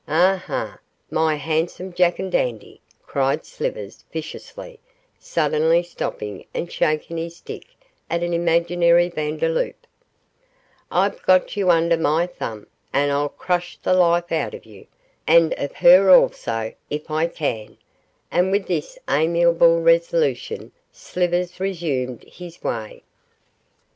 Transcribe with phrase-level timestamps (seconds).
[0.07, 0.79] Aha!
[1.11, 4.79] my handsome jackadandy,' cried Slivers, viciously,
[5.19, 7.65] suddenly stopping and shaking his stick
[8.09, 9.75] at an imaginary Vandeloup;
[10.91, 14.87] 'I've got you under my thumb, and I'll crush the life out of you
[15.27, 17.77] and of her also, if I can;'
[18.31, 23.03] and with this amiable resolution Slivers resumed his way.